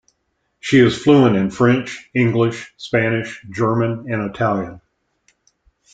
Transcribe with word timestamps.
She 0.59 0.79
is 0.79 0.97
fluent 0.97 1.35
in 1.35 1.51
French, 1.51 2.09
English, 2.15 2.73
Spanish, 2.75 3.39
German 3.51 4.11
and 4.11 4.31
Italian. 4.33 4.81